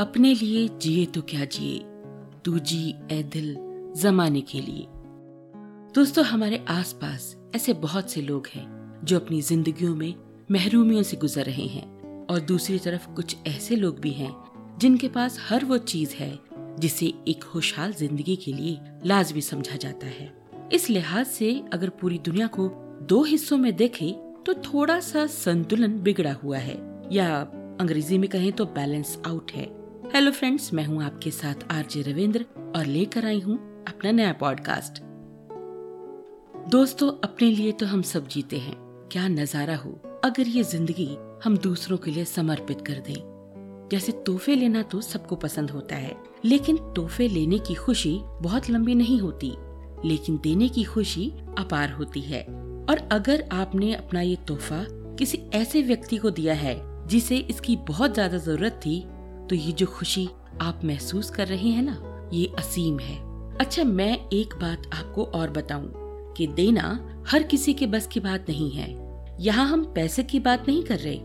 [0.00, 1.78] अपने लिए जिए तो क्या जिए?
[2.44, 3.56] तू जी ए दिल,
[3.96, 4.86] जमाने के लिए।
[5.94, 10.14] दोस्तों, हमारे आसपास ऐसे बहुत से लोग हैं, जो अपनी जिंदगियों में
[10.50, 14.36] महरूमियों से गुजर रहे हैं। और दूसरी तरफ़ कुछ ऐसे लोग भी हैं,
[14.78, 16.38] जिनके पास हर वो चीज़ है,
[16.78, 22.18] जिसे एक खुशहाल ज़िंदगी के लिए लाजमी समझा जाता है। इस लिहाज से अगर पूरी
[22.18, 22.68] दुनिया को
[23.02, 24.14] दो हिस्सों में देखे
[24.46, 27.40] तो थोड़ा सा संतुलन बिगड़ा हुआ है। या
[27.80, 29.79] अंग्रेज़ी में कहें तो बैलेंस आउट है।
[30.14, 32.44] हेलो फ्रेंड्स मैं हूँ आपके साथ आरजे रविंद्र
[32.76, 33.56] और लेकर आई हूँ
[33.88, 34.98] अपना नया पॉडकास्ट
[36.70, 38.74] दोस्तों, अपने लिए तो हम सब जीते हैं।
[39.12, 39.90] क्या नज़ारा हो?
[40.24, 41.08] अगर ये ज़िंदगी
[41.44, 46.16] हम दूसरों के लिए समर्पित कर दें। जैसे तोहफे लेना तो सबको पसंद होता है,
[46.44, 49.54] लेकिन तोहफे लेने की खुशी बहुत लंबी नहीं होती,
[50.04, 52.42] लेकिन देने की खुशी अपार होती है।
[52.90, 54.84] और अगर आपने अपना ये तोहफा
[55.18, 59.02] किसी ऐसे व्यक्ति को दिया है, जिसे इसकी बहुत ज़्यादा ज़रूरत थी
[59.50, 60.28] तो ये जो खुशी
[60.60, 63.16] आप महसूस कर रहे हैं ना, ये असीम है।
[63.56, 68.46] अच्छा मैं एक बात आपको और बताऊँ कि देना हर किसी के बस की बात
[68.48, 68.88] नहीं है।
[69.40, 71.16] यहाँ हम पैसे की बात नहीं कर रहे,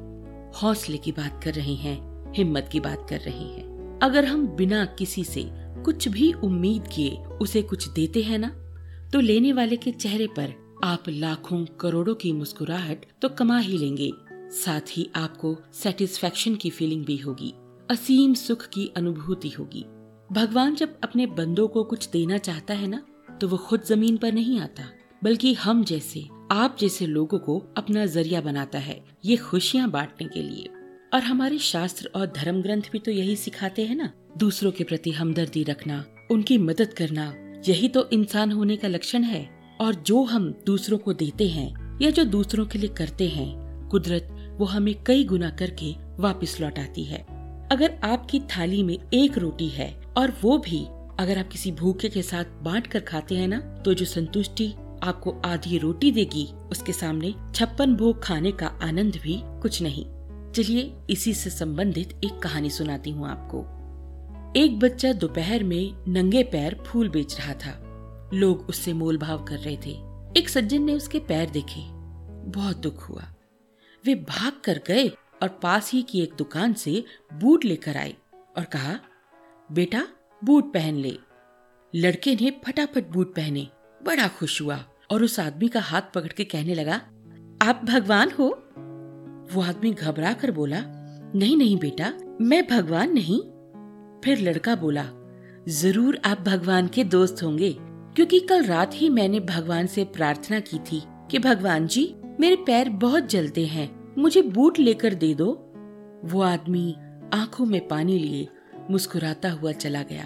[0.61, 1.97] हौसले की बात कर रहे हैं,
[2.35, 5.43] हिम्मत की बात कर रहे हैं। अगर हम बिना किसी से
[5.83, 8.47] कुछ भी उम्मीद किए उसे कुछ देते हैं ना
[9.13, 10.53] तो लेने वाले के चेहरे पर
[10.83, 14.11] आप लाखों करोड़ों की मुस्कुराहट तो कमा ही लेंगे।
[14.55, 17.53] साथ ही आपको सेटिस्फेक्शन की फीलिंग भी होगी।
[17.89, 19.85] असीम सुख की अनुभूति होगी।
[20.31, 23.01] भगवान जब अपने बंदों को कुछ देना चाहता है ना
[23.41, 24.83] तो वो खुद ज़मीन पर नहीं आता,
[25.23, 30.41] बल्कि हम जैसे, आप जैसे लोगों को अपना ज़रिया बनाता है, ये खुशियाँ बांटने के
[30.41, 30.69] लिए।
[31.13, 35.11] और हमारे शास्त्र और धर्म ग्रंथ भी तो यही सिखाते हैं ना, दूसरों के प्रति
[35.11, 37.33] हमदर्दी रखना, उनकी मदद करना,
[37.69, 39.49] यही तो इंसान होने का लक्षण है।
[39.81, 44.55] और जो हम दूसरों को देते हैं, या जो दूसरों के लिए करते हैं, कुदरत
[44.59, 47.34] वो हमें कई गुना करके वापस लौटाती है।
[47.75, 50.77] अगर आपकी थाली में एक रोटी है और वो भी
[51.19, 54.67] अगर आप किसी भूखे के साथ बांट कर खाते हैं ना तो जो संतुष्टि
[55.03, 60.05] आपको आधी रोटी देगी, उसके सामने छप्पन भोग खाने का आनंद भी कुछ नहीं।
[60.51, 63.59] चलिए इसी से संबंधित एक कहानी सुनाती हूँ आपको।
[64.59, 67.77] एक बच्चा दोपहर में नंगे पैर फूल बेच रहा था।
[68.33, 69.97] लोग उससे मोल भाव कर रहे थे।
[70.37, 71.81] एक सज्जन ने उसके पैर देखे।
[72.51, 73.23] बहुत दुख हुआ।
[74.05, 75.11] वे भाग कर गए
[75.43, 77.03] और पास ही की एक दुकान से
[77.33, 78.15] बूट लेकर आए
[78.57, 78.99] और कहा,
[79.71, 80.07] बेटा,
[80.43, 81.17] बूट पहन ले।
[81.95, 83.67] लड़के ने फटाफट बूट पहने।
[84.03, 86.95] बड़ा खुश हुआ और उस आदमी का हाथ पकड़ के कहने लगा,
[87.61, 88.47] आप भगवान हो?
[89.53, 90.81] वो आदमी घबरा कर बोला,
[91.35, 93.39] नहीं नहीं बेटा, मैं भगवान नहीं।
[94.21, 95.09] फिर लड़का बोला,
[95.69, 100.79] ज़रूर आप भगवान के दोस्त होंगे, क्योंकि कल रात ही मैंने भगवान से प्रार्थना की
[100.79, 101.01] थी
[101.31, 105.51] कि, भगवान जी, मेरे पैर बहुत जलते हैं मुझे बूट लेकर दे दो।
[106.25, 106.95] वो आदमी
[107.33, 108.47] आँखों में पानी लिए
[108.89, 110.25] मुस्कुराता हुआ चला गया।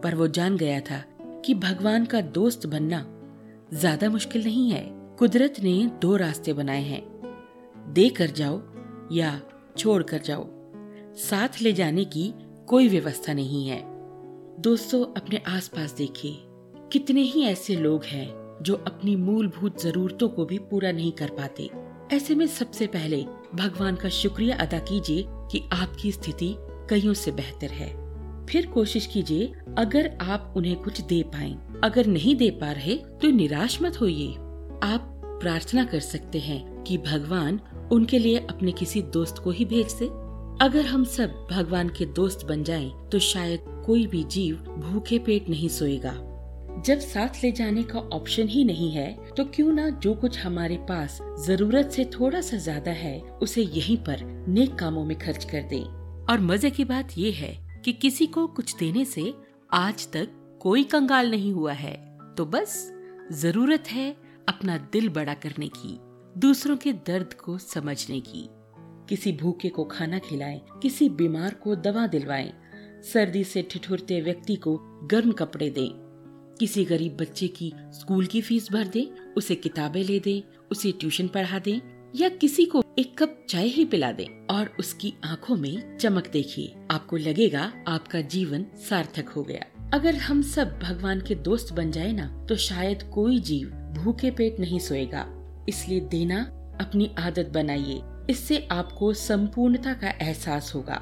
[0.00, 1.02] पर वो जान गया था
[1.44, 3.04] कि भगवान का दोस्त बनना
[3.74, 4.84] ज़्यादा मुश्किल नहीं है।
[5.18, 7.02] कुदरत ने दो रास्ते बनाए हैं।
[7.92, 8.60] दे कर जाओ
[9.12, 9.40] या
[9.78, 10.46] छोड़ कर जाओ।
[11.18, 12.32] साथ ले जाने की
[12.66, 13.82] कोई व्यवस्था नहीं है।
[14.60, 16.36] दोस्तों, अपने आसपास देखिए।
[16.92, 21.70] कितने ही ऐसे लोग हैं जो अपनी मूलभूत जरूरतों को भी पूरा नहीं कर पाते।
[22.14, 26.54] ऐसे में सबसे पहले भगवान का शुक्रिया अदा कीजिए कि आपकी स्थिति
[26.90, 27.88] कईयों से बेहतर है।
[28.46, 33.30] फिर कोशिश कीजिए अगर आप उन्हें कुछ दे पाए। अगर नहीं दे पा रहे तो
[33.30, 34.32] निराश मत होइए।
[34.82, 37.60] आप प्रार्थना कर सकते हैं कि भगवान
[37.92, 40.06] उनके लिए अपने किसी दोस्त को ही भेज दे।
[40.64, 45.48] अगर हम सब भगवान के दोस्त बन जाएँ, तो शायद कोई भी जीव भूखे पेट
[45.48, 46.33] नहीं सोएगा।
[46.86, 50.76] जब साथ ले जाने का ऑप्शन ही नहीं है तो क्यों ना जो कुछ हमारे
[50.88, 55.62] पास ज़रूरत से थोड़ा सा ज़्यादा है उसे यहीं पर नेक कामों में खर्च कर
[55.62, 55.84] दें।
[56.24, 57.52] और मज़े की बात ये है
[57.84, 59.32] कि किसी को कुछ देने से
[59.72, 61.94] आज तक कोई कंगाल नहीं हुआ है।
[62.36, 62.76] तो बस
[63.32, 64.10] ज़रूरत है
[64.48, 65.98] अपना दिल बड़ा करने की
[66.40, 68.48] दूसरों के दर्द को समझने की।
[69.08, 72.52] किसी भूखे को खाना खिलाएँ, किसी बीमार को दवा दिलवाएँ,
[73.04, 76.03] सर्दी से ठिठुरते व्यक्ति को गर्म कपड़े दें।
[76.58, 81.28] किसी गरीब बच्चे की स्कूल की फ़ीस भर दे, उसे किताबें ले दे, उसे ट्यूशन
[81.28, 81.80] पढ़ा दे,
[82.14, 86.74] या किसी को एक कप चाय ही पिला दे और उसकी आँखों में चमक देखिए।
[86.90, 89.64] आपको लगेगा आपका जीवन सार्थक हो गया।
[89.94, 94.60] अगर हम सब भगवान के दोस्त बन जाए ना तो शायद कोई जीव भूखे पेट
[94.60, 95.26] नहीं सोएगा।
[95.68, 96.42] इसलिए देना,
[96.80, 98.00] अपनी आदत बनाइए।
[98.30, 100.94] इससे आपको संपूर्णता का एहसास होगा।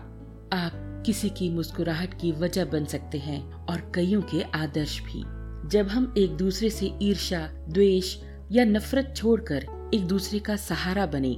[0.53, 5.89] आप किसी की मुस्कुराहट की वजह बन सकते हैं और कईयों के आदर्श भी। जब
[5.89, 8.17] हम एक दूसरे से ईर्षा द्वेष
[8.53, 11.33] या नफरत छोड़कर एक दूसरे का सहारा बने,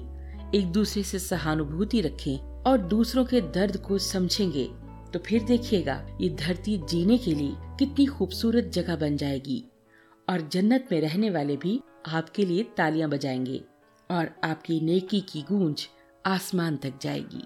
[0.58, 4.70] एक दूसरे से सहानुभूति रखें और दूसरों के दर्द को समझेंगे
[5.12, 9.64] तो फिर देखिएगा ये धरती जीने के लिए कितनी खूबसूरत जगह बन जाएगी।
[10.28, 13.64] और जन्नत में रहने वाले भी आपके लिए तालियाँ बजाएँगे
[14.10, 15.88] और आपकी नेकी की गूंज
[16.26, 17.44] आसमान तक जाएगी।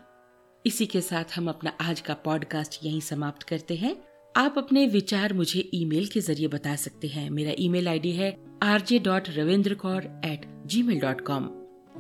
[0.67, 4.08] इसी के साथ हम अपना आज का पॉडकास्ट यहीं समाप्त करते हैं।
[4.39, 8.31] आप अपने विचार मुझे ईमेल के ज़रिए बता सकते हैं। मेरा ईमेल आईडी है
[8.63, 10.45] R J dot Ravinder Kaur at
[10.83, 11.49] Gmail dot com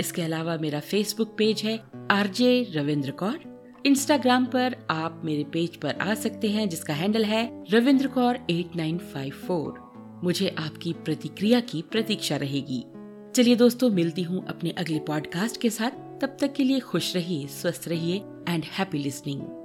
[0.00, 1.76] इसके अलावा मेरा फेसबुक पेज है
[2.11, 3.38] R J Ravinder Kaur
[3.87, 8.76] Instagram पर आप मेरे पेज पर आ सकते हैं, जिसका हैंडल है Ravinder Kaur at
[8.76, 12.85] nine five four मुझे आपकी प्रतिक्रिया की प्रतीक्षा रहेगी।
[13.37, 15.90] चलिए दोस्तों, मिलती हूँ अपने अगले पॉडकास्ट के साथ।
[16.20, 19.57] तब तक के लिए खुश रहिए, स्वस्थ रहिए एंड हैप्पी लिसनिंग